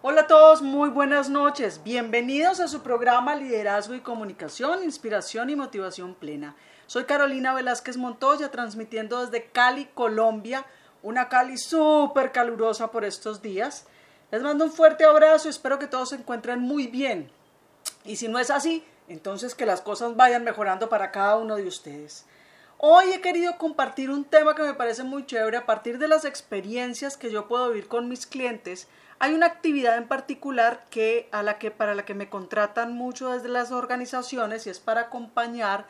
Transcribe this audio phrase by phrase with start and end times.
[0.00, 1.82] Hola a todos, muy buenas noches.
[1.82, 6.54] Bienvenidos a su programa Liderazgo y Comunicación, Inspiración y Motivación Plena.
[6.86, 10.64] Soy Carolina Velázquez Montoya, transmitiendo desde Cali, Colombia,
[11.02, 13.86] una Cali súper calurosa por estos días.
[14.30, 17.32] Les mando un fuerte abrazo espero que todos se encuentren muy bien.
[18.04, 21.66] Y si no es así, entonces que las cosas vayan mejorando para cada uno de
[21.66, 22.24] ustedes.
[22.80, 26.24] Hoy he querido compartir un tema que me parece muy chévere a partir de las
[26.24, 28.86] experiencias que yo puedo vivir con mis clientes.
[29.20, 33.32] Hay una actividad en particular que, a la que, para la que me contratan mucho
[33.32, 35.86] desde las organizaciones y es para acompañar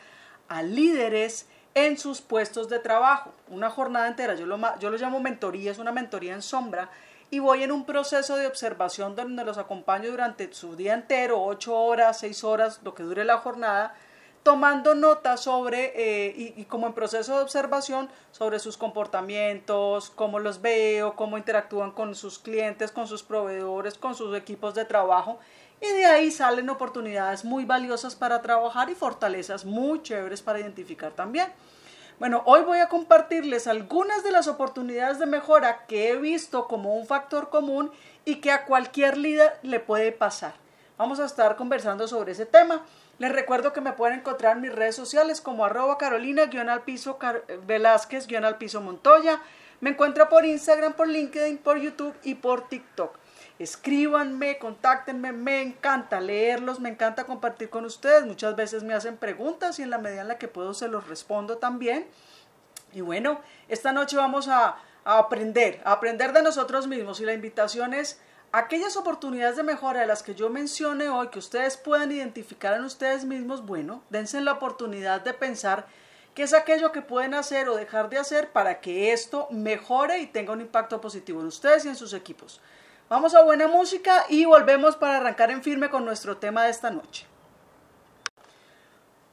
[0.48, 3.34] a líderes en sus puestos de trabajo.
[3.48, 6.88] Una jornada entera, yo lo, yo lo llamo mentoría, es una mentoría en sombra
[7.30, 11.78] y voy en un proceso de observación donde los acompaño durante su día entero, ocho
[11.78, 13.95] horas, seis horas, lo que dure la jornada,
[14.42, 20.62] tomando notas sobre, eh, y, como en proceso de observación, sobre sus comportamientos, cómo los
[20.62, 25.38] veo, cómo interactúan con sus clientes, con sus proveedores, con sus equipos de trabajo.
[25.80, 31.12] Y de ahí salen oportunidades muy valiosas para trabajar y fortalezas muy chéveres para identificar
[31.12, 31.52] también.
[32.19, 36.97] Bueno, hoy voy a compartirles algunas de las oportunidades de mejora que he visto como
[36.97, 37.92] un factor común
[38.25, 40.55] y que a cualquier líder le puede pasar.
[40.97, 42.84] Vamos a estar conversando sobre ese tema.
[43.19, 47.19] Les recuerdo que me pueden encontrar en mis redes sociales como arroba carolina al piso
[47.66, 49.41] velázquez piso montoya.
[49.80, 53.19] Me encuentro por Instagram, por LinkedIn, por YouTube y por TikTok.
[53.58, 58.24] Escríbanme, contáctenme, me encanta leerlos, me encanta compartir con ustedes.
[58.24, 61.08] Muchas veces me hacen preguntas y en la medida en la que puedo se los
[61.08, 62.06] respondo también.
[62.92, 67.33] Y bueno, esta noche vamos a, a aprender, a aprender de nosotros mismos y la
[67.33, 68.20] invitación es
[68.52, 72.84] aquellas oportunidades de mejora de las que yo mencione hoy, que ustedes puedan identificar en
[72.84, 75.86] ustedes mismos, bueno, dense la oportunidad de pensar
[76.34, 80.27] qué es aquello que pueden hacer o dejar de hacer para que esto mejore y
[80.27, 82.60] tenga un impacto positivo en ustedes y en sus equipos.
[83.08, 86.90] Vamos a buena música y volvemos para arrancar en firme con nuestro tema de esta
[86.90, 87.27] noche.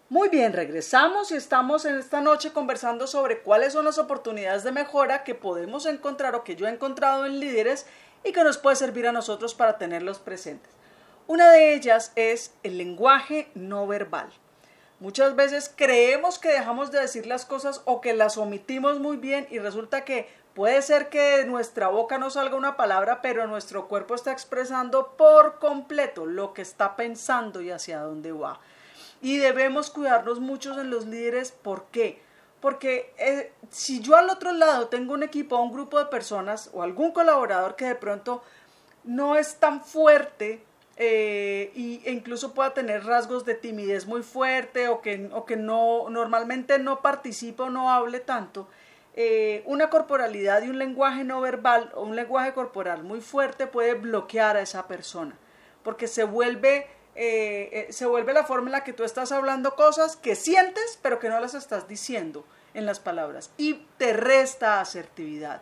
[0.08, 4.72] Muy bien, regresamos y estamos en esta noche conversando sobre cuáles son las oportunidades de
[4.72, 7.88] mejora que podemos encontrar o que yo he encontrado en líderes
[8.26, 10.72] y que nos puede servir a nosotros para tenerlos presentes.
[11.28, 14.30] Una de ellas es el lenguaje no verbal.
[15.00, 19.48] Muchas veces creemos que dejamos de decir las cosas o que las omitimos muy bien
[19.52, 23.88] y resulta que puede ser que de nuestra boca no salga una palabra, pero nuestro
[23.88, 28.60] cuerpo está expresando por completo lo que está pensando y hacia dónde va.
[29.22, 31.52] Y debemos cuidarnos muchos en los líderes.
[31.52, 32.22] ¿Por qué?
[32.66, 36.82] Porque eh, si yo al otro lado tengo un equipo, un grupo de personas o
[36.82, 38.42] algún colaborador que de pronto
[39.04, 40.64] no es tan fuerte
[40.98, 46.10] eh, e incluso pueda tener rasgos de timidez muy fuerte o que, o que no,
[46.10, 48.68] normalmente no participa o no hable tanto,
[49.14, 53.94] eh, una corporalidad y un lenguaje no verbal o un lenguaje corporal muy fuerte puede
[53.94, 55.38] bloquear a esa persona
[55.84, 60.16] porque se vuelve eh, se vuelve la forma en la que tú estás hablando cosas
[60.16, 62.44] que sientes pero que no las estás diciendo
[62.76, 65.62] en las palabras y te resta asertividad.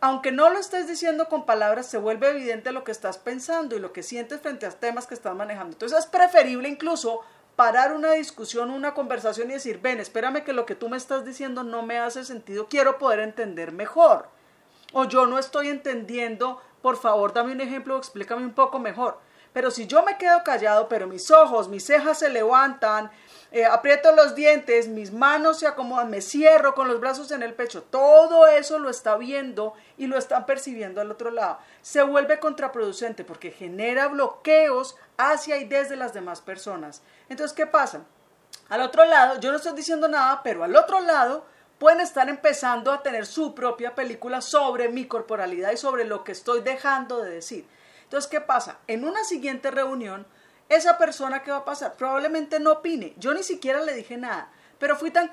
[0.00, 3.78] Aunque no lo estés diciendo con palabras, se vuelve evidente lo que estás pensando y
[3.78, 5.74] lo que sientes frente a temas que estás manejando.
[5.74, 7.20] Entonces es preferible incluso
[7.56, 11.24] parar una discusión, una conversación y decir, ven, espérame que lo que tú me estás
[11.24, 14.28] diciendo no me hace sentido, quiero poder entender mejor.
[14.92, 19.18] O yo no estoy entendiendo, por favor, dame un ejemplo, explícame un poco mejor.
[19.52, 23.10] Pero si yo me quedo callado, pero mis ojos, mis cejas se levantan,
[23.52, 27.52] eh, aprieto los dientes, mis manos se acomodan, me cierro con los brazos en el
[27.52, 31.58] pecho, todo eso lo está viendo y lo están percibiendo al otro lado.
[31.82, 37.02] Se vuelve contraproducente porque genera bloqueos hacia y desde las demás personas.
[37.28, 38.04] Entonces, ¿qué pasa?
[38.70, 41.44] Al otro lado, yo no estoy diciendo nada, pero al otro lado
[41.78, 46.32] pueden estar empezando a tener su propia película sobre mi corporalidad y sobre lo que
[46.32, 47.66] estoy dejando de decir.
[48.04, 48.78] Entonces, ¿qué pasa?
[48.86, 50.26] En una siguiente reunión,
[50.74, 53.14] esa persona que va a pasar probablemente no opine.
[53.18, 55.30] Yo ni siquiera le dije nada, pero fui tan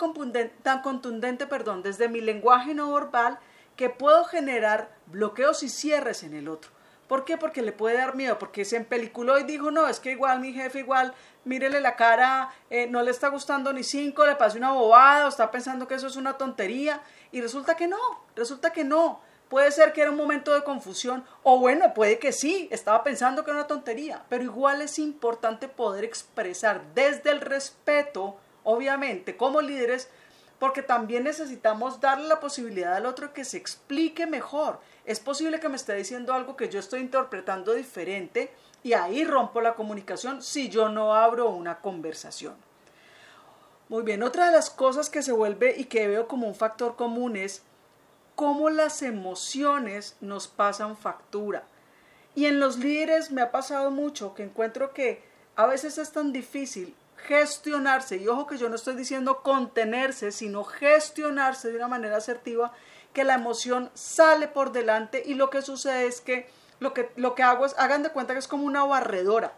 [0.64, 3.40] tan contundente perdón, desde mi lenguaje no verbal
[3.76, 6.72] que puedo generar bloqueos y cierres en el otro.
[7.08, 7.38] ¿Por qué?
[7.38, 10.54] Porque le puede dar miedo, porque se empeliculó y dijo, no, es que igual mi
[10.54, 14.74] jefe, igual, mírele la cara, eh, no le está gustando ni cinco, le pasé una
[14.74, 17.98] bobada, o está pensando que eso es una tontería, y resulta que no,
[18.36, 19.22] resulta que no.
[19.50, 23.44] Puede ser que era un momento de confusión o bueno, puede que sí, estaba pensando
[23.44, 29.62] que era una tontería, pero igual es importante poder expresar desde el respeto, obviamente, como
[29.62, 30.08] líderes,
[30.60, 34.80] porque también necesitamos darle la posibilidad al otro que se explique mejor.
[35.06, 38.52] Es posible que me esté diciendo algo que yo estoy interpretando diferente
[38.84, 42.54] y ahí rompo la comunicación si yo no abro una conversación.
[43.88, 46.96] Muy bien, otra de las cosas que se vuelve y que veo como un factor
[46.96, 47.64] común es
[48.40, 51.66] cómo las emociones nos pasan factura.
[52.36, 55.22] Y en los líderes me ha pasado mucho que encuentro que
[55.58, 60.64] a veces es tan difícil gestionarse, y ojo que yo no estoy diciendo contenerse, sino
[60.64, 62.72] gestionarse de una manera asertiva,
[63.12, 66.48] que la emoción sale por delante y lo que sucede es que
[66.80, 69.52] lo que, lo que hago es, hagan de cuenta que es como una barredora.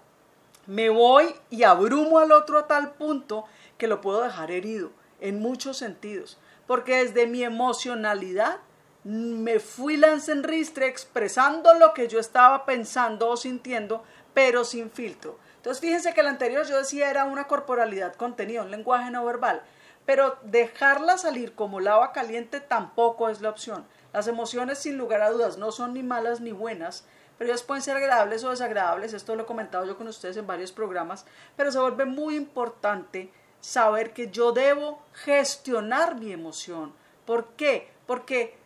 [0.66, 3.46] Me voy y abrumo al otro a tal punto
[3.78, 4.90] que lo puedo dejar herido
[5.20, 8.58] en muchos sentidos, porque desde mi emocionalidad
[9.04, 10.00] me fui
[10.44, 14.04] ristre expresando lo que yo estaba pensando o sintiendo,
[14.34, 15.38] pero sin filtro.
[15.58, 19.62] Entonces fíjense que el anterior yo decía era una corporalidad contenida, un lenguaje no verbal,
[20.06, 23.86] pero dejarla salir como lava caliente tampoco es la opción.
[24.14, 27.06] Las emociones sin lugar a dudas no son ni malas ni buenas,
[27.38, 30.46] pero ellas pueden ser agradables o desagradables, esto lo he comentado yo con ustedes en
[30.46, 31.26] varios programas,
[31.56, 33.32] pero se vuelve muy importante
[33.62, 36.94] saber que yo debo gestionar mi emoción.
[37.26, 37.90] ¿Por qué?
[38.06, 38.61] Porque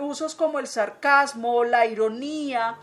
[0.00, 2.78] usos como el sarcasmo, la ironía,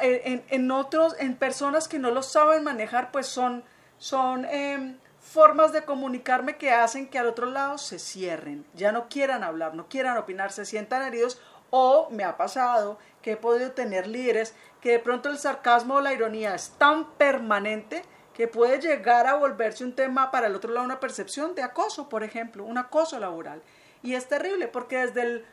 [0.00, 3.64] en, otros, en personas que no lo saben manejar, pues son,
[3.98, 9.08] son em, formas de comunicarme que hacen que al otro lado se cierren, ya no
[9.08, 11.40] quieran hablar, no quieran opinar, se sientan heridos
[11.70, 16.00] o me ha pasado que he podido tener líderes que de pronto el sarcasmo o
[16.00, 18.04] la ironía es tan permanente
[18.34, 22.08] que puede llegar a volverse un tema para el otro lado una percepción de acoso,
[22.08, 23.62] por ejemplo, un acoso laboral.
[24.02, 25.46] Y es terrible porque desde el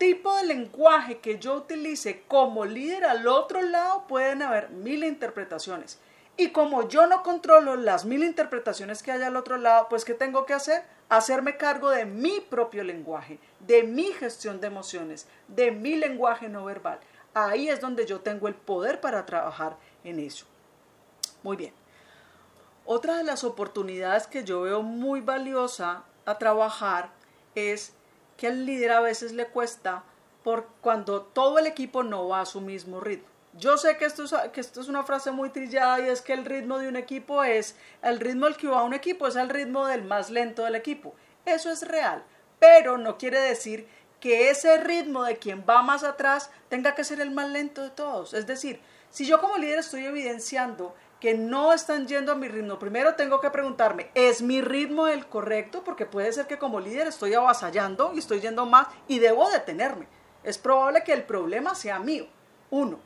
[0.00, 5.98] tipo de lenguaje que yo utilice como líder al otro lado pueden haber mil interpretaciones.
[6.38, 10.14] Y como yo no controlo las mil interpretaciones que hay al otro lado, pues ¿qué
[10.14, 10.84] tengo que hacer?
[11.10, 16.64] Hacerme cargo de mi propio lenguaje, de mi gestión de emociones, de mi lenguaje no
[16.64, 16.98] verbal.
[17.34, 20.46] Ahí es donde yo tengo el poder para trabajar en eso.
[21.42, 21.74] Muy bien.
[22.86, 27.10] Otra de las oportunidades que yo veo muy valiosa a trabajar
[27.54, 27.92] es
[28.40, 30.02] que al líder a veces le cuesta
[30.42, 33.28] por cuando todo el equipo no va a su mismo ritmo.
[33.52, 36.32] Yo sé que esto, es, que esto es una frase muy trillada y es que
[36.32, 39.50] el ritmo de un equipo es, el ritmo al que va un equipo es el
[39.50, 41.14] ritmo del más lento del equipo.
[41.44, 42.24] Eso es real,
[42.58, 43.86] pero no quiere decir
[44.20, 47.90] que ese ritmo de quien va más atrás tenga que ser el más lento de
[47.90, 48.32] todos.
[48.32, 52.78] Es decir, si yo como líder estoy evidenciando que no están yendo a mi ritmo,
[52.78, 55.84] primero tengo que preguntarme, ¿es mi ritmo el correcto?
[55.84, 60.06] Porque puede ser que como líder estoy avasallando y estoy yendo más y debo detenerme.
[60.42, 62.26] Es probable que el problema sea mío.
[62.70, 62.98] Uno.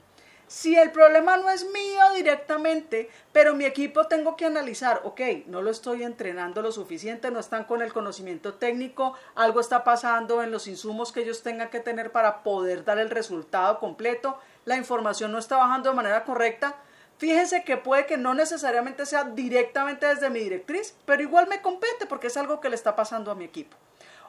[0.46, 5.62] Si el problema no es mío directamente, pero mi equipo tengo que analizar, ok, no
[5.62, 10.50] lo estoy entrenando lo suficiente, no están con el conocimiento técnico, algo está pasando en
[10.50, 15.32] los insumos que ellos tengan que tener para poder dar el resultado completo, la información
[15.32, 16.76] no está bajando de manera correcta,
[17.18, 22.06] Fíjense que puede que no necesariamente sea directamente desde mi directriz, pero igual me compete
[22.06, 23.76] porque es algo que le está pasando a mi equipo.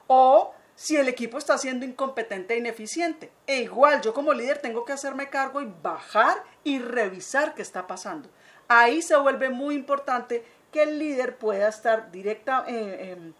[0.07, 3.31] O si el equipo está siendo incompetente e ineficiente.
[3.47, 7.87] E igual yo como líder tengo que hacerme cargo y bajar y revisar qué está
[7.87, 8.29] pasando.
[8.67, 13.33] Ahí se vuelve muy importante que el líder pueda estar directa, eh, em,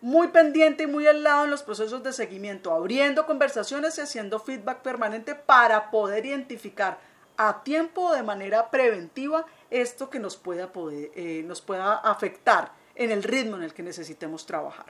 [0.00, 4.38] muy pendiente y muy al lado en los procesos de seguimiento, abriendo conversaciones y haciendo
[4.38, 6.98] feedback permanente para poder identificar
[7.38, 13.22] a tiempo de manera preventiva esto que nos pueda, eh, nos pueda afectar en el
[13.22, 14.86] ritmo en el que necesitemos trabajar.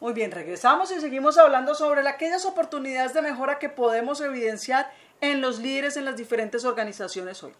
[0.00, 5.40] Muy bien, regresamos y seguimos hablando sobre aquellas oportunidades de mejora que podemos evidenciar en
[5.40, 7.52] los líderes en las diferentes organizaciones hoy.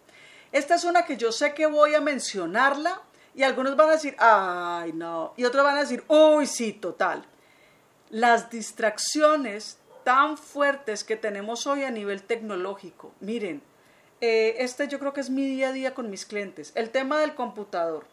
[0.51, 3.01] Esta es una que yo sé que voy a mencionarla
[3.33, 7.25] y algunos van a decir, ay no, y otros van a decir, uy sí, total.
[8.09, 9.77] Las distracciones
[10.09, 13.13] tan fuertes que tenemos hoy a nivel tecnológico.
[13.19, 13.61] Miren,
[14.21, 16.71] eh, este yo creo que es mi día a día con mis clientes.
[16.73, 18.07] El tema del computador,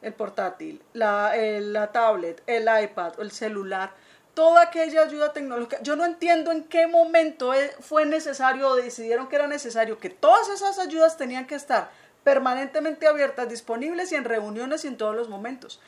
[0.00, 3.94] el portátil, la, la tablet, el iPad, el celular,
[4.34, 5.82] toda aquella ayuda tecnológica.
[5.82, 10.08] Yo no entiendo en qué momento e, fue necesario o decidieron que era necesario que
[10.08, 11.90] todas esas ayudas tenían que estar
[12.22, 15.80] permanentemente abiertas, disponibles y en reuniones y en todos los momentos.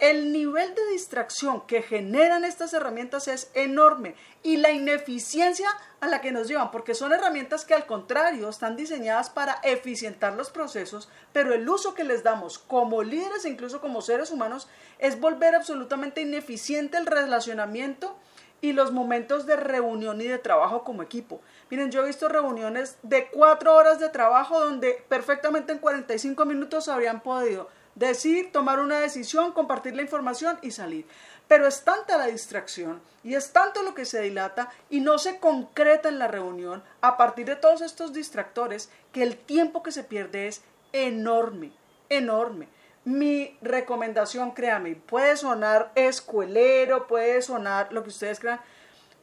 [0.00, 5.68] El nivel de distracción que generan estas herramientas es enorme y la ineficiencia
[6.00, 10.32] a la que nos llevan, porque son herramientas que al contrario están diseñadas para eficientar
[10.32, 14.68] los procesos, pero el uso que les damos como líderes e incluso como seres humanos
[14.98, 18.16] es volver absolutamente ineficiente el relacionamiento
[18.62, 21.42] y los momentos de reunión y de trabajo como equipo.
[21.68, 26.88] Miren, yo he visto reuniones de cuatro horas de trabajo donde perfectamente en 45 minutos
[26.88, 27.68] habrían podido
[28.00, 31.06] decir, tomar una decisión, compartir la información y salir.
[31.46, 35.38] Pero es tanta la distracción y es tanto lo que se dilata y no se
[35.38, 40.04] concreta en la reunión a partir de todos estos distractores que el tiempo que se
[40.04, 41.72] pierde es enorme,
[42.08, 42.68] enorme.
[43.04, 48.60] Mi recomendación, créame, puede sonar escuelero, puede sonar lo que ustedes crean,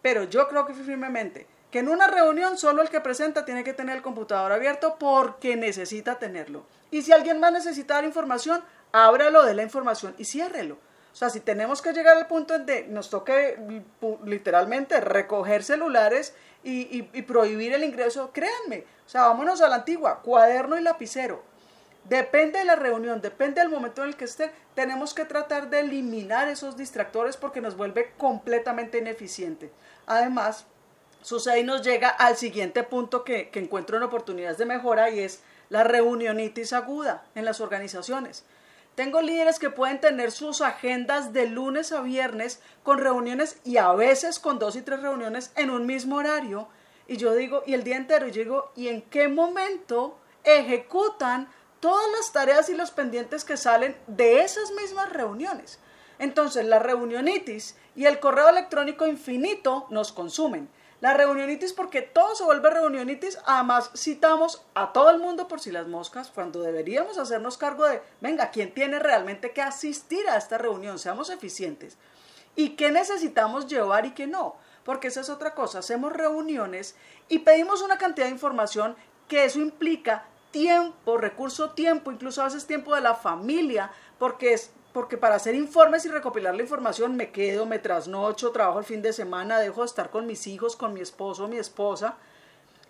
[0.01, 3.73] pero yo creo que firmemente que en una reunión solo el que presenta tiene que
[3.73, 6.65] tener el computador abierto porque necesita tenerlo.
[6.91, 10.77] Y si alguien más necesita dar información, ábralo de la información y ciérrelo.
[11.17, 13.57] O sea, si tenemos que llegar al punto que nos toque
[14.23, 20.77] literalmente recoger celulares y, prohibir el ingreso, créanme, o sea, vámonos a la antigua, cuaderno
[20.77, 21.41] y lapicero.
[22.03, 25.79] Depende de la reunión, depende del momento en el que esté, tenemos que tratar de
[25.79, 29.71] eliminar esos distractores porque nos vuelve completamente ineficiente.
[30.05, 30.67] Además,
[31.21, 35.41] sucede y nos llega al siguiente punto que, encuentro en oportunidades de mejora y es
[35.69, 38.45] la reunionitis aguda en las organizaciones.
[38.95, 43.91] Tengo líderes que pueden tener sus agendas de lunes a viernes con reuniones y a
[43.93, 46.67] veces con dos y tres reuniones en un mismo horario.
[47.07, 51.47] Y yo digo, y el día entero, y yo digo, ¿y en qué momento ejecutan
[51.79, 55.79] todas las tareas y los pendientes que salen de esas mismas reuniones?
[56.19, 60.69] Entonces, la reunionitis y el correo electrónico infinito nos consumen.
[60.99, 65.71] La reunionitis porque todo se vuelve reunionitis, además citamos a todo el mundo por si
[65.71, 70.57] las moscas, cuando deberíamos hacernos cargo de, venga, ¿quién tiene realmente que asistir a esta
[70.57, 70.97] reunión?
[70.97, 71.97] Seamos eficientes.
[72.55, 74.55] ¿Y qué necesitamos llevar y qué no?
[74.83, 76.95] Porque esa es otra cosa, hacemos reuniones
[77.29, 78.95] y pedimos una cantidad de información
[79.27, 84.71] que eso implica tiempo, recurso tiempo, incluso a veces tiempo de la familia, porque es
[84.97, 89.03] porque para hacer informes y recopilar la información me quedo, me trasnocho, trabajo el fin
[89.03, 92.15] de semana, dejo de estar con mis hijos, con mi esposo, mi esposa.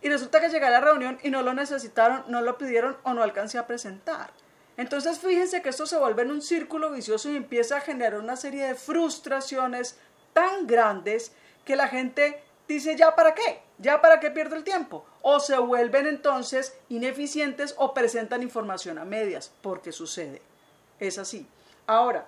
[0.01, 3.13] Y resulta que llegué a la reunión y no lo necesitaron, no lo pidieron o
[3.13, 4.31] no alcancé a presentar.
[4.77, 8.37] Entonces fíjense que esto se vuelve en un círculo vicioso y empieza a generar una
[8.37, 9.97] serie de frustraciones
[10.31, 11.33] tan grandes
[11.65, 15.03] que la gente dice ya para qué, ya para qué pierdo el tiempo.
[15.23, 20.41] O se vuelven entonces ineficientes o presentan información a medias, porque sucede.
[21.01, 21.45] Es así.
[21.87, 22.25] Ahora,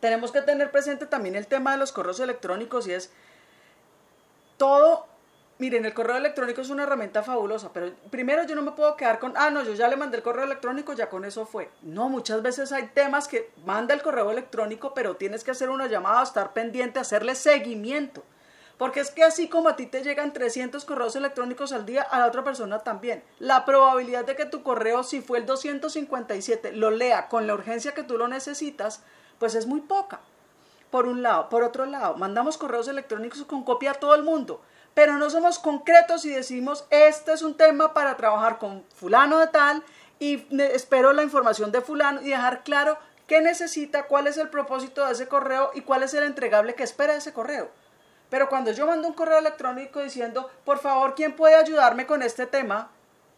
[0.00, 3.12] tenemos que tener presente también el tema de los correos electrónicos y es
[4.56, 5.06] todo,
[5.58, 9.18] miren, el correo electrónico es una herramienta fabulosa, pero primero yo no me puedo quedar
[9.18, 11.70] con, ah, no, yo ya le mandé el correo electrónico, ya con eso fue.
[11.82, 15.86] No, muchas veces hay temas que manda el correo electrónico, pero tienes que hacer una
[15.86, 18.22] llamada, estar pendiente, hacerle seguimiento.
[18.80, 22.18] Porque es que así como a ti te llegan 300 correos electrónicos al día, a
[22.18, 23.22] la otra persona también.
[23.38, 27.92] La probabilidad de que tu correo, si fue el 257, lo lea con la urgencia
[27.92, 29.02] que tú lo necesitas,
[29.38, 30.20] pues es muy poca.
[30.90, 31.50] Por un lado.
[31.50, 34.62] Por otro lado, mandamos correos electrónicos con copia a todo el mundo,
[34.94, 39.48] pero no somos concretos y decimos, este es un tema para trabajar con fulano de
[39.48, 39.84] tal
[40.18, 42.96] y espero la información de fulano y dejar claro
[43.26, 46.82] qué necesita, cuál es el propósito de ese correo y cuál es el entregable que
[46.82, 47.70] espera ese correo.
[48.30, 52.46] Pero cuando yo mando un correo electrónico diciendo, por favor, ¿quién puede ayudarme con este
[52.46, 52.90] tema?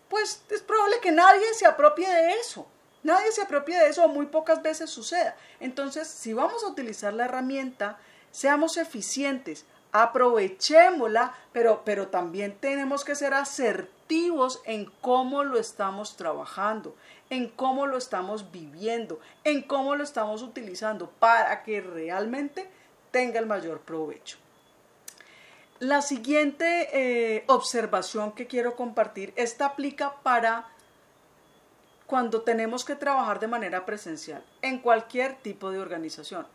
[0.08, 2.66] Pues es probable que nadie se apropie de eso.
[3.02, 5.34] Nadie se apropie de eso o muy pocas veces suceda.
[5.58, 7.98] Entonces, si vamos a utilizar la herramienta,
[8.30, 16.94] seamos eficientes, aprovechémosla, pero, pero también tenemos que ser asertivos en cómo lo estamos trabajando,
[17.30, 22.70] en cómo lo estamos viviendo, en cómo lo estamos utilizando para que realmente
[23.10, 24.38] tenga el mayor provecho.
[25.82, 30.68] La siguiente eh, observación que quiero compartir, esta aplica para
[32.06, 36.46] cuando tenemos que trabajar de manera presencial en cualquier tipo de organización.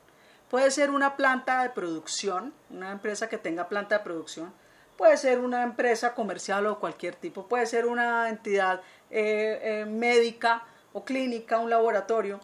[0.49, 4.53] Puede ser una planta de producción, una empresa que tenga planta de producción,
[4.95, 8.79] puede ser una empresa comercial o cualquier tipo, puede ser una entidad
[9.11, 12.39] eh, eh, médica o clínica, un laboratorio.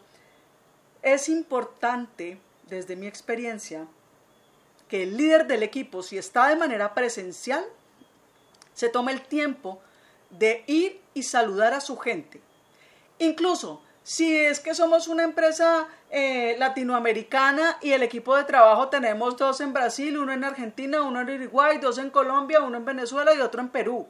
[1.00, 2.38] Es importante,
[2.68, 3.86] desde mi experiencia,
[4.88, 7.64] que el líder del equipo, si está de manera presencial,
[8.74, 9.80] se tome el tiempo
[10.30, 12.40] de ir y saludar a su gente.
[13.18, 19.38] Incluso si es que somos una empresa eh, latinoamericana y el equipo de trabajo tenemos
[19.38, 23.34] dos en Brasil, uno en Argentina, uno en Uruguay, dos en Colombia, uno en Venezuela
[23.34, 24.06] y otro en Perú.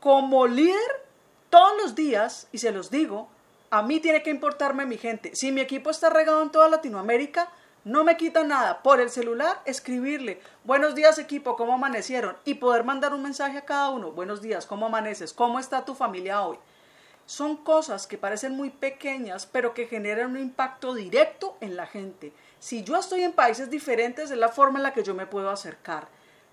[0.00, 1.06] Como líder,
[1.50, 3.28] todos los días, y se los digo,
[3.68, 5.32] a mí tiene que importarme mi gente.
[5.34, 7.50] Si mi equipo está regado en toda Latinoamérica,
[7.84, 12.36] no me quita nada por el celular escribirle, buenos días equipo, ¿cómo amanecieron?
[12.44, 15.32] Y poder mandar un mensaje a cada uno, buenos días, ¿cómo amaneces?
[15.32, 16.58] ¿Cómo está tu familia hoy?
[17.26, 22.32] Son cosas que parecen muy pequeñas, pero que generan un impacto directo en la gente.
[22.58, 25.50] Si yo estoy en países diferentes, es la forma en la que yo me puedo
[25.50, 26.08] acercar,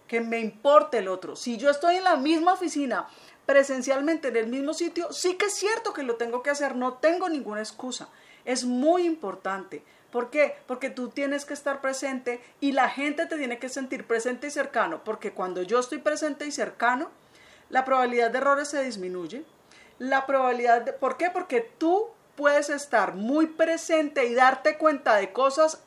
[0.08, 1.36] que me importe el otro.
[1.36, 3.08] Si yo estoy en la misma oficina,
[3.46, 6.96] presencialmente en el mismo sitio, sí que es cierto que lo tengo que hacer, no
[6.96, 8.10] tengo ninguna excusa.
[8.44, 9.84] Es muy importante.
[10.15, 10.55] ¿Por qué?
[10.65, 14.50] Porque tú tienes que estar presente y la gente te tiene que sentir presente y
[14.50, 17.12] cercano, porque cuando yo estoy presente y cercano,
[17.69, 19.43] la probabilidad de errores se disminuye.
[20.00, 21.31] La probabilidad de, ¿Por qué?
[21.31, 22.07] Porque tú
[22.38, 25.84] puedes estar muy presente y darte cuenta de cosas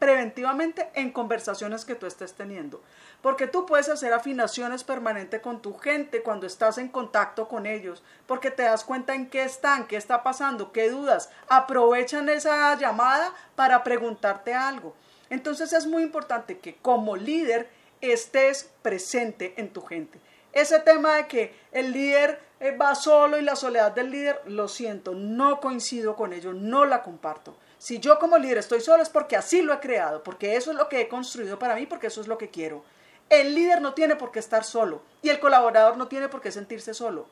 [0.00, 2.82] preventivamente en conversaciones que tú estés teniendo.
[3.22, 8.02] Porque tú puedes hacer afinaciones permanentes con tu gente cuando estás en contacto con ellos,
[8.26, 11.30] porque te das cuenta en qué están, qué está pasando, qué dudas.
[11.48, 14.96] Aprovechan esa llamada para preguntarte algo.
[15.28, 17.68] Entonces es muy importante que como líder
[18.00, 20.18] estés presente en tu gente.
[20.52, 24.66] Ese tema de que el líder eh, va solo y la soledad del líder, lo
[24.66, 27.54] siento, no coincido con ello, no la comparto.
[27.80, 30.76] Si yo como líder estoy solo es porque así lo he creado, porque eso es
[30.76, 32.84] lo que he construido para mí, porque eso es lo que quiero.
[33.30, 36.52] El líder no tiene por qué estar solo y el colaborador no tiene por qué
[36.52, 37.26] sentirse solo.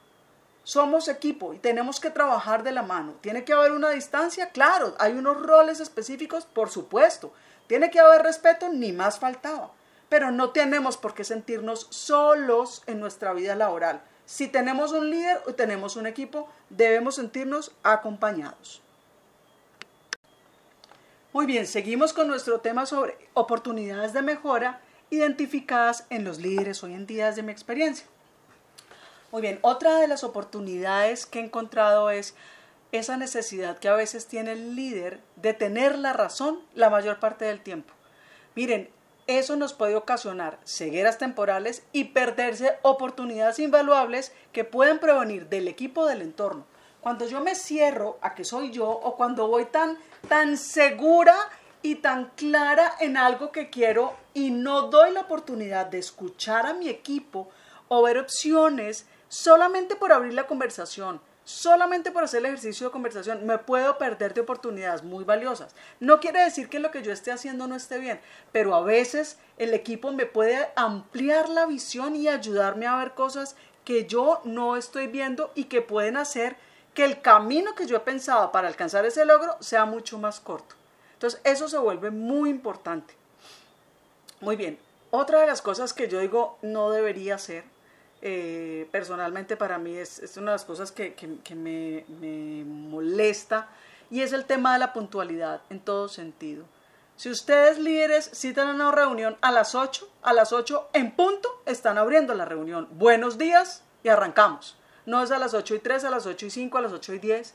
[0.65, 3.15] Somos equipo y tenemos que trabajar de la mano.
[3.21, 4.49] ¿Tiene que haber una distancia?
[4.49, 7.31] Claro, hay unos roles específicos, por supuesto.
[7.67, 8.71] ¿Tiene que haber respeto?
[8.71, 9.73] Ni más faltaba
[10.09, 14.01] pero no tenemos por qué sentirnos solos en nuestra vida laboral.
[14.25, 18.83] Si tenemos un líder o tenemos un equipo, debemos sentirnos acompañados.
[21.39, 26.95] Muy bien, seguimos con nuestro tema sobre oportunidades de mejora identificadas en los líderes hoy
[26.95, 28.09] en día desde mi experiencia.
[29.31, 32.35] Muy bien, otra de las oportunidades que he encontrado es
[32.91, 37.45] esa necesidad que a veces tiene el líder de tener la razón la mayor parte
[37.45, 37.95] del tiempo.
[38.57, 38.91] Miren,
[39.29, 46.05] eso nos puede ocasionar cegueras temporales y perderse oportunidades invaluables que pueden prevenir del equipo
[46.05, 46.67] del entorno.
[47.09, 49.97] Cuando yo me cierro a que soy yo o cuando voy tan,
[50.29, 51.35] tan segura
[51.81, 56.75] y tan clara en algo que quiero y no doy la oportunidad de escuchar a
[56.75, 57.49] mi equipo
[57.89, 63.47] o ver opciones solamente por abrir la conversación, solamente por hacer el ejercicio de conversación
[63.47, 65.75] me puedo perder de oportunidades muy valiosas.
[66.01, 68.21] No quiere decir que lo que yo esté haciendo no esté bien,
[68.53, 73.57] pero a veces el equipo me puede ampliar la visión y ayudarme a ver cosas
[73.87, 76.59] que yo no estoy viendo y que pueden hacer
[76.99, 80.75] que el camino que yo he pensado para alcanzar ese logro sea mucho más corto.
[81.13, 83.15] Entonces eso se vuelve muy importante.
[84.41, 84.81] Muy bien,
[85.13, 87.63] otra de las cosas que yo digo no debería hacer
[88.21, 93.69] eh, personalmente para mí es, es, una de las cosas que, que, me, me, molesta
[94.11, 96.65] y es el tema de la puntualidad en todo sentido.
[97.15, 101.97] Si ustedes líderes citan una reunión a las 8, a las 8 en punto están
[101.97, 102.89] abriendo la reunión.
[102.91, 104.78] Buenos días y arrancamos.
[105.09, 107.15] No es a las 8 y 3, a las 8 y 5, a las 8
[107.15, 107.55] y 10.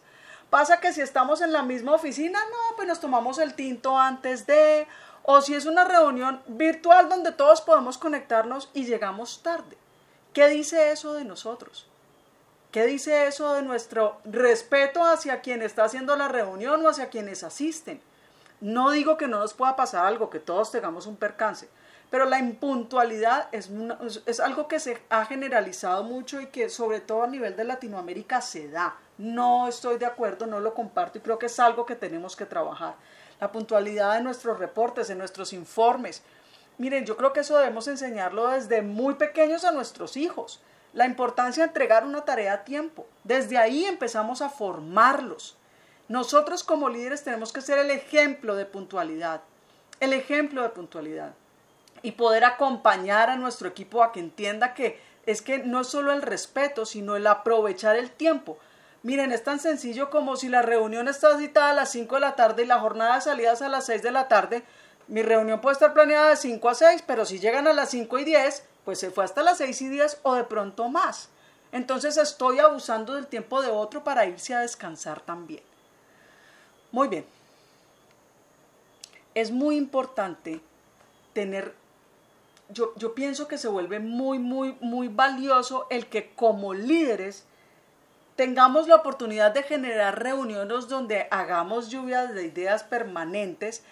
[0.49, 4.47] Pasa que si estamos en la misma oficina, no, pues nos tomamos el tinto antes
[4.47, 4.87] de,
[5.21, 9.77] o si es una reunión virtual donde todos podemos conectarnos y llegamos tarde.
[10.33, 11.85] ¿Qué dice eso de nosotros?
[12.71, 17.43] ¿Qué dice eso de nuestro respeto hacia quien está haciendo la reunión o hacia quienes
[17.43, 18.01] asisten?
[18.61, 21.69] No digo que no nos pueda pasar algo, que todos tengamos un percance,
[22.09, 23.69] pero la impuntualidad es,
[24.39, 28.69] algo que se ha generalizado mucho y que sobre todo a nivel de Latinoamérica se
[28.69, 28.95] da.
[29.17, 32.45] No estoy de acuerdo, no lo comparto y creo que es algo que tenemos que
[32.45, 32.95] trabajar.
[33.39, 36.23] La puntualidad de nuestros reportes, de nuestros informes,
[36.77, 40.61] Miren, yo creo que eso debemos enseñarlo desde muy pequeños a nuestros hijos.
[40.93, 43.07] La importancia de entregar una tarea a tiempo.
[43.23, 45.57] Desde ahí empezamos a formarlos.
[46.07, 49.41] Nosotros como líderes tenemos que ser el ejemplo de puntualidad.
[49.99, 51.33] El ejemplo de puntualidad.
[52.03, 56.11] Y poder acompañar a nuestro equipo a que entienda que es que no es solo
[56.11, 58.59] el respeto, sino el aprovechar el tiempo.
[59.01, 62.35] Miren, es tan sencillo como si la reunión está citada a las 5 de la
[62.35, 64.63] tarde y la jornada de salidas a las 6 de la tarde,
[65.07, 68.19] mi reunión puede estar planeada de 5 a 6, pero si llegan a las 5
[68.19, 71.29] y 10, pues se fue hasta las 6 y 10 o de pronto más.
[71.71, 75.63] Entonces estoy abusando del tiempo de otro para irse a descansar también.
[76.91, 77.25] Muy bien.
[79.33, 80.61] Es muy importante
[81.33, 81.73] tener,
[82.73, 87.45] yo, yo pienso que se vuelve muy, muy, muy valioso el que como líderes
[88.35, 93.83] tengamos la oportunidad de generar reuniones donde hagamos lluvias de ideas permanentes,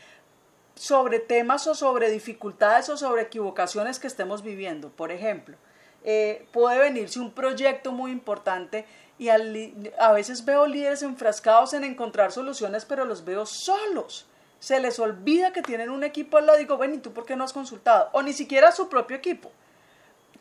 [0.76, 4.90] sobre temas o sobre dificultades o sobre equivocaciones que estemos viviendo.
[4.90, 5.58] Por ejemplo,
[6.04, 8.86] eh, puede venirse un proyecto muy importante
[9.20, 14.26] y a veces veo líderes enfrascados en encontrar soluciones, pero los veo solos.
[14.62, 16.60] Se les olvida que tienen un equipo al lado.
[16.60, 18.10] Digo, bueno, ¿y tú por qué no has consultado?
[18.14, 19.52] O ni siquiera su propio equipo.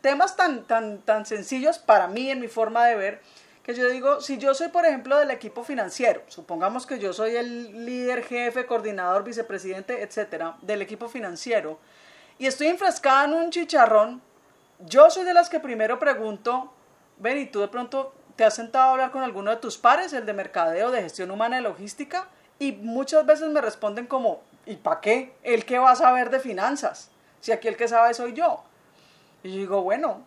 [0.01, 3.21] Temas tan, tan, tan sencillos para mí, en mi forma de ver,
[3.63, 7.35] que yo digo, si yo soy, por ejemplo, del equipo financiero, supongamos que yo soy
[7.35, 11.79] el líder, jefe, coordinador, vicepresidente, etcétera, del equipo financiero,
[12.37, 14.21] y estoy enfrascada en un chicharrón,
[14.79, 16.71] yo soy de las que primero pregunto,
[17.17, 20.13] ven, ¿y tú de pronto te has sentado a hablar con alguno de tus pares,
[20.13, 22.27] el de mercadeo, de gestión humana y logística?
[22.61, 25.33] Y muchas veces me responden como, ¿y para qué?
[25.41, 27.09] ¿El qué va a saber de finanzas?
[27.39, 28.63] Si aquí el que sabe soy yo.
[29.41, 30.21] Y yo digo, bueno,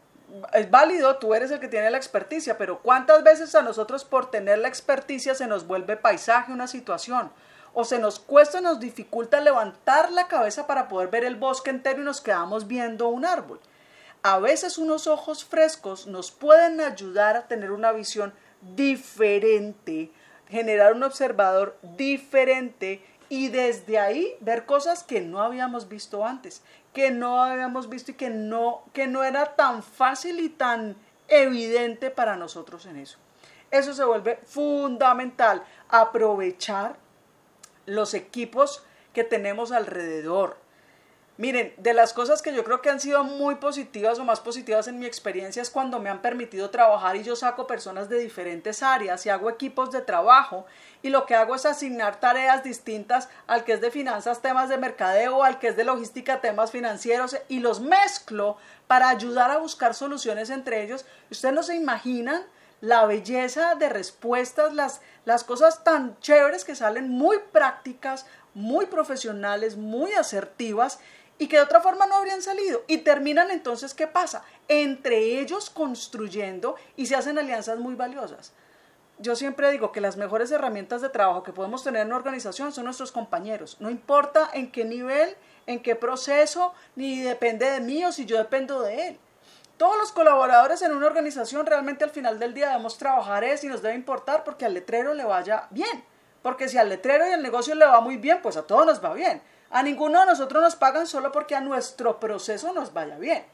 [0.52, 4.32] es válido, tú eres el que tiene la experticia, pero ¿cuántas veces a nosotros por
[4.32, 7.30] tener la experticia se nos vuelve paisaje una situación?
[7.76, 12.00] o se nos cuesta, nos dificulta levantar la cabeza para poder ver el bosque entero
[12.02, 13.60] y nos quedamos viendo un árbol.
[14.22, 20.12] A veces unos ojos frescos nos pueden ayudar a tener una visión diferente,
[20.54, 26.62] generar un observador diferente y desde ahí ver cosas que no habíamos visto antes,
[26.92, 32.10] que no habíamos visto y que no, que no era tan fácil y tan evidente
[32.10, 33.18] para nosotros en eso.
[33.72, 36.96] Eso se vuelve fundamental, aprovechar
[37.86, 40.56] los equipos que tenemos alrededor.
[41.36, 44.86] Miren, de las cosas que yo creo que han sido muy positivas o más positivas
[44.86, 48.84] en mi experiencia es cuando me han permitido trabajar y yo saco personas de diferentes
[48.84, 50.64] áreas y hago equipos de trabajo
[51.02, 54.78] y lo que hago es asignar tareas distintas al que es de finanzas, temas de
[54.78, 59.94] mercadeo, al que es de logística, temas financieros y los mezclo para ayudar a buscar
[59.94, 61.04] soluciones entre ellos.
[61.32, 62.44] Ustedes no se imaginan
[62.80, 69.76] la belleza de respuestas, las, las cosas tan chéveres que salen muy prácticas, muy profesionales,
[69.76, 70.98] muy asertivas
[71.38, 72.82] y que de otra forma no habrían salido.
[72.86, 74.44] Y terminan entonces, ¿qué pasa?
[74.68, 78.52] Entre ellos construyendo y se hacen alianzas muy valiosas.
[79.18, 82.72] Yo siempre digo que las mejores herramientas de trabajo que podemos tener en una organización
[82.72, 83.76] son nuestros compañeros.
[83.78, 85.36] No importa en qué nivel,
[85.66, 89.18] en qué proceso, ni depende de mí o si yo dependo de él.
[89.76, 93.68] Todos los colaboradores en una organización realmente al final del día debemos trabajar es y
[93.68, 96.04] nos debe importar porque al letrero le vaya bien.
[96.44, 99.02] Porque si al letrero y al negocio le va muy bien, pues a todos nos
[99.02, 99.40] va bien.
[99.70, 103.46] A ninguno de nosotros nos pagan solo porque a nuestro proceso nos vaya bien.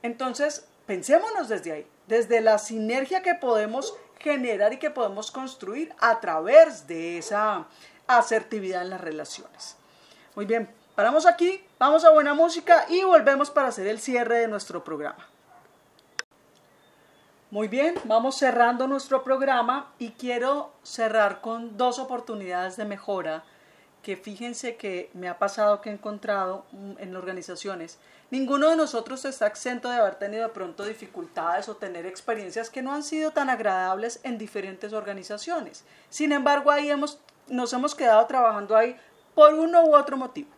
[0.00, 6.18] Entonces, pensémonos desde ahí, desde la sinergia que podemos generar y que podemos construir a
[6.18, 7.66] través de esa
[8.06, 9.76] asertividad en las relaciones.
[10.34, 14.48] Muy bien, paramos aquí, vamos a buena música y volvemos para hacer el cierre de
[14.48, 15.28] nuestro programa.
[17.50, 23.42] Muy bien, vamos cerrando nuestro programa y quiero cerrar con dos oportunidades de mejora
[24.02, 27.98] que fíjense que me ha pasado que he encontrado mm, en organizaciones.
[28.30, 32.82] Ninguno de nosotros está exento de haber tenido de pronto dificultades o tener experiencias que
[32.82, 35.86] no han sido tan agradables en diferentes organizaciones.
[36.10, 38.94] Sin embargo, ahí hemos, nos hemos quedado trabajando ahí
[39.34, 40.50] por uno u otro motivo.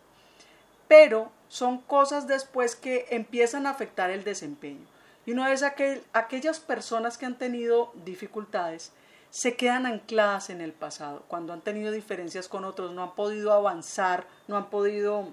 [0.89, 4.89] Pero son cosas después que empiezan a afectar el desempeño.
[5.31, 8.91] Y una vez aquel, aquellas personas que han tenido dificultades
[9.31, 13.53] se quedan ancladas en el pasado, cuando han tenido diferencias con otros, no han podido
[13.53, 15.29] avanzar, no han podido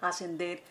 [0.00, 0.62] ascender.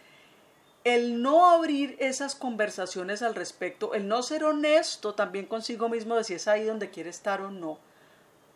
[0.85, 6.23] El no abrir esas conversaciones al respecto, el no ser honesto también consigo mismo de
[6.23, 7.79] si es ahí donde quiere estar o no,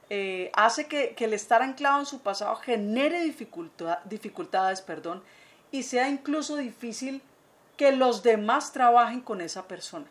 [0.09, 3.25] eh, hace que, el estar anclado en su pasado genere
[4.05, 5.21] dificultades perdón,
[5.69, 7.21] y sea incluso difícil
[7.77, 10.07] que los demás trabajen con esa persona.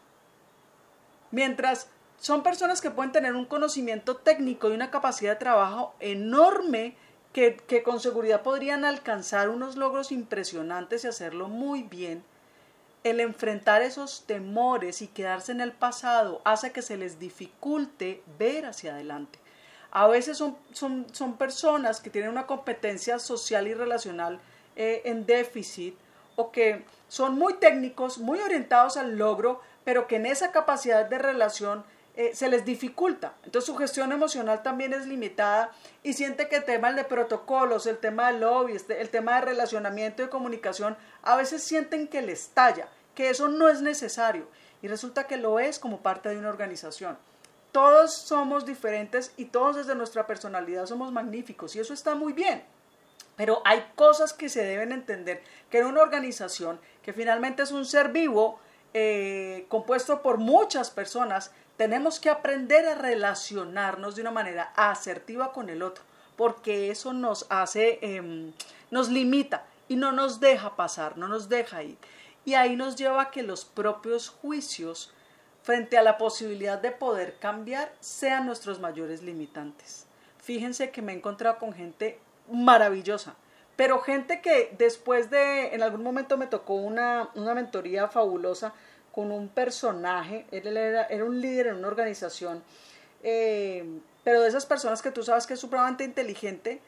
[1.33, 6.96] Mientras son personas que pueden tener un conocimiento técnico y una capacidad de trabajo enorme
[7.33, 12.24] que, con seguridad podrían alcanzar unos logros impresionantes y hacerlo muy bien.
[13.05, 18.64] El enfrentar esos temores y quedarse en el pasado hace que se les dificulte ver
[18.64, 19.38] hacia adelante.
[19.90, 24.40] A veces son, son, son personas que tienen una competencia social y relacional
[24.74, 25.94] eh, en déficit
[26.37, 31.18] o que son muy técnicos, muy orientados al logro, pero que en esa capacidad de
[31.18, 31.85] relación
[32.16, 33.35] eh, se les dificulta.
[33.44, 35.70] Entonces su gestión emocional también es limitada
[36.03, 39.42] y siente que el tema de protocolos, el tema del lobby, este, el tema de
[39.42, 44.46] relacionamiento y comunicación, a veces sienten que les talla, que eso no es necesario
[44.81, 47.18] y resulta que lo es como parte de una organización.
[47.70, 52.64] Todos somos diferentes y todos desde nuestra personalidad somos magníficos y eso está muy bien.
[53.37, 57.85] Pero hay cosas que se deben entender, que en una organización, que finalmente es un
[57.85, 58.59] ser vivo,
[58.94, 65.68] eh, compuesto por muchas personas, tenemos que aprender a relacionarnos de una manera asertiva con
[65.68, 66.03] el otro,
[66.37, 68.53] porque eso nos hace, em,
[68.90, 71.99] nos limita y no nos deja pasar, no nos deja ir.
[72.44, 75.12] Y ahí nos lleva a que los propios juicios
[75.62, 80.07] frente a la posibilidad de poder cambiar sean nuestros mayores limitantes.
[80.38, 83.35] Fíjense que me he encontrado con gente maravillosa,
[83.76, 88.72] pero gente que después de, en algún momento me tocó una, una mentoría fabulosa
[89.12, 92.62] con un personaje, él era, era un líder en una organización,
[93.22, 93.85] eh,
[94.24, 96.80] pero de esas personas que tú sabes que es supremamente inteligente,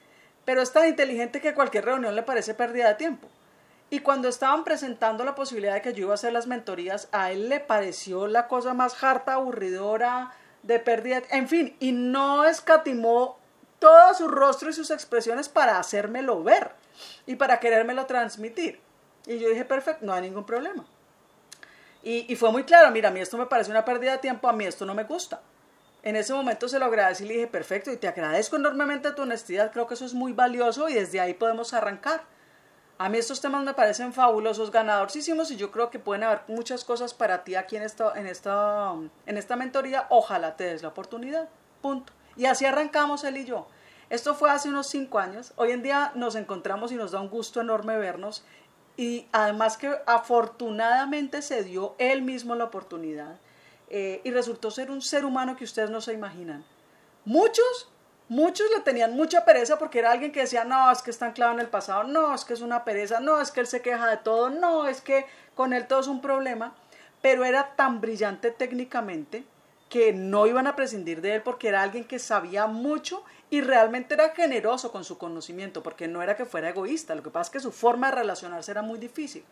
[0.44, 3.29] pero es tan inteligente que cualquier reunión le parece pérdida de tiempo.
[3.90, 7.33] Y cuando estaban presentando la posibilidad de que yo iba a hacer las mentorías, a
[7.33, 13.38] él le pareció la cosa más harta, aburridora, de pérdida, en fin, y no escatimó
[13.79, 16.73] todo su rostro y sus expresiones para hacérmelo ver
[17.27, 18.81] y para querérmelo transmitir.
[19.27, 20.85] Y yo dije, perfecto, no hay ningún problema.
[22.03, 24.53] Y, fue muy claro, mira, a mí esto me parece una pérdida de tiempo, a
[24.53, 25.41] mí esto no me gusta.
[26.03, 29.23] En ese momento se lo agradecí y le dije, perfecto, y te agradezco enormemente tu
[29.23, 32.23] honestidad, creo que eso es muy valioso y desde ahí podemos arrancar.
[32.99, 36.85] A mí estos temas me parecen fabulosos, ganadorcísimos y yo creo que pueden haber muchas
[36.85, 38.93] cosas para ti aquí en esta, en esta,
[39.27, 40.07] en esta mentoría.
[40.09, 41.49] Ojalá te des la oportunidad.
[41.83, 42.12] Punto.
[42.38, 43.66] Y así arrancamos él y yo.
[44.09, 45.53] Esto fue hace unos cinco años.
[45.57, 48.44] Hoy en día nos encontramos y nos da un gusto enorme vernos.
[48.96, 53.37] Y además que afortunadamente se dio él mismo la oportunidad.
[53.90, 56.64] Eh, y resultó ser un ser humano que ustedes no se imaginan.
[57.24, 57.90] Muchos
[58.31, 61.55] Muchos le tenían mucha pereza porque era alguien que decía, no, es que está anclado
[61.55, 64.07] en el pasado, no, es que es una pereza, no, es que él se queja
[64.07, 65.24] de todo, no, es que
[65.55, 66.74] con él todo es un problema,
[67.22, 69.46] pero era tan brillante técnicamente
[69.88, 74.14] que no iban a prescindir de él porque era alguien que sabía mucho y realmente
[74.14, 77.51] era generoso con su conocimiento, porque no era que fuera egoísta, lo que pasa es
[77.51, 79.44] que su forma de relacionarse era muy difícil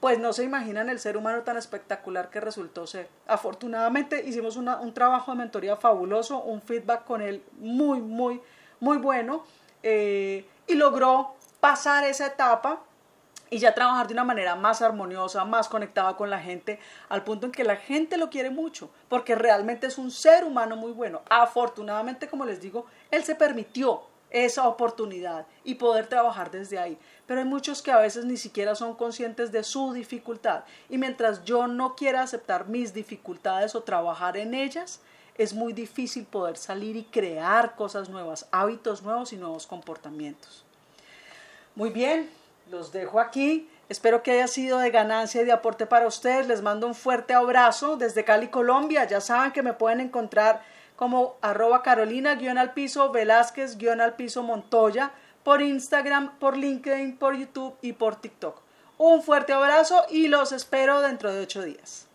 [0.00, 3.08] pues no se imaginan el ser humano tan espectacular que resultó ser.
[3.26, 8.40] Afortunadamente hicimos un trabajo de mentoría fabuloso, un feedback con él muy, muy,
[8.80, 9.44] muy bueno
[9.82, 12.80] eh, y logró pasar esa etapa
[13.50, 17.46] y ya trabajar de una manera más armoniosa, más conectada con la gente, al punto
[17.46, 21.22] en que la gente lo quiere mucho, porque realmente es un ser humano muy bueno.
[21.28, 26.96] Afortunadamente, como les digo, él se permitió esa oportunidad y poder trabajar desde ahí.
[27.26, 30.64] Pero hay muchos que a veces ni siquiera son conscientes de su dificultad.
[30.88, 35.00] Y mientras yo no quiera aceptar mis dificultades o trabajar en ellas,
[35.36, 40.64] es muy difícil poder salir y crear cosas nuevas, hábitos nuevos y nuevos comportamientos.
[41.74, 42.28] Muy bien,
[42.70, 43.68] los dejo aquí.
[43.88, 46.46] Espero que haya sido de ganancia y de aporte para ustedes.
[46.46, 49.04] Les mando un fuerte abrazo desde Cali, Colombia.
[49.04, 50.62] Ya saben que me pueden encontrar
[50.94, 55.10] como arroba carolina guion al piso velázquez guion al piso montoya
[55.42, 58.60] por Instagram, por LinkedIn, por YouTube y por TikTok.
[58.98, 62.09] Un fuerte abrazo y los espero dentro de ocho días.